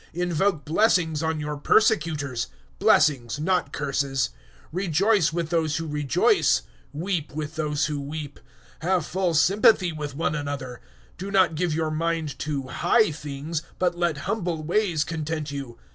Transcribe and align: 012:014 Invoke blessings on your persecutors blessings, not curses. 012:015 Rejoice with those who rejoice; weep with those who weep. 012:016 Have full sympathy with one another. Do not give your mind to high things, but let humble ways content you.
012:014 0.15 0.21
Invoke 0.23 0.65
blessings 0.65 1.21
on 1.21 1.39
your 1.39 1.57
persecutors 1.57 2.47
blessings, 2.79 3.37
not 3.39 3.71
curses. 3.71 4.29
012:015 4.73 4.73
Rejoice 4.73 5.31
with 5.33 5.49
those 5.51 5.75
who 5.77 5.85
rejoice; 5.85 6.61
weep 6.91 7.31
with 7.35 7.53
those 7.55 7.85
who 7.85 8.01
weep. 8.01 8.39
012:016 8.81 8.89
Have 8.89 9.05
full 9.05 9.33
sympathy 9.35 9.91
with 9.91 10.15
one 10.15 10.33
another. 10.33 10.81
Do 11.19 11.29
not 11.29 11.53
give 11.53 11.75
your 11.75 11.91
mind 11.91 12.39
to 12.39 12.63
high 12.69 13.11
things, 13.11 13.61
but 13.77 13.95
let 13.95 14.17
humble 14.25 14.63
ways 14.63 15.03
content 15.03 15.51
you. 15.51 15.77